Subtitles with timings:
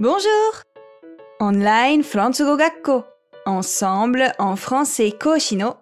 [0.00, 0.24] Bonjour!
[1.38, 3.04] Online フランス語学校
[3.46, 5.80] Ensemble en français 講師の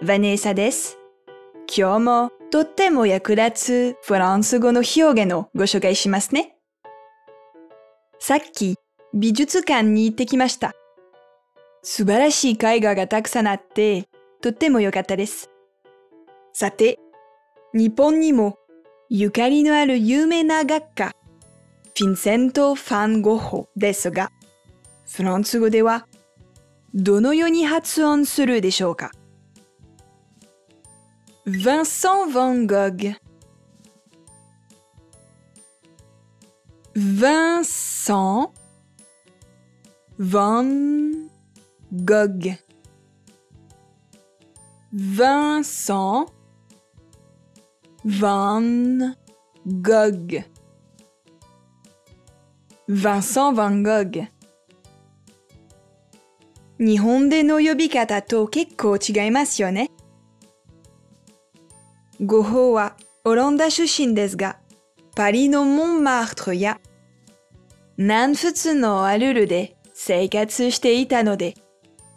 [0.00, 0.96] ヴァネーサです。
[1.66, 6.56] 今日もとっても役立つフランス語の表現をご紹介しますね。
[8.20, 8.76] さっき
[9.12, 10.72] 美術館に行ってきました。
[11.82, 14.08] 素晴らしい絵画がたくさんあって
[14.40, 15.50] とっても良かったです。
[16.52, 17.00] さて、
[17.74, 18.56] 日本にも
[19.10, 21.12] ゆかりのある有名な学家、
[21.98, 24.30] フィンセント・ファン・ゴッホですが、
[25.10, 26.06] フランス語では
[26.94, 29.10] どのように発音するでしょうか
[31.44, 33.16] Vincent Van Gogh
[36.94, 38.50] Vincent
[40.20, 41.28] Van
[42.04, 42.58] Gogh
[44.94, 46.28] Vincent
[48.04, 49.16] Van
[49.82, 50.57] Gogh
[52.90, 54.28] Vincent Van Gogh
[56.78, 59.90] 日本での呼び方と結構違いますよね。
[62.24, 64.58] ゴッホはオランダ出身ですが、
[65.14, 66.80] パリのモンマートルや
[67.98, 71.56] 南仏のアルルで生活していたので、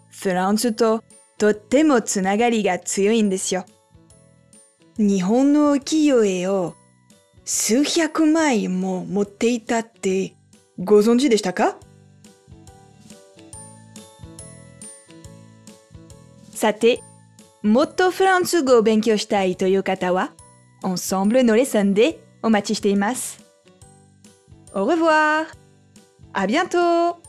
[0.10, 1.04] フランスと
[1.38, 3.66] とってもつながりが強いんですよ。
[4.98, 6.76] 日本の浮世絵を
[7.44, 10.38] 数百枚も持っていたって
[10.84, 11.78] ご存知でしたか
[16.56, 17.02] さて、
[17.62, 20.32] もっとフランス語を勉強したいという方は、
[20.84, 23.46] Ensemble のレッスンでお待ちしています。
[24.74, 25.48] Au revoir!
[26.34, 27.21] À bientôt!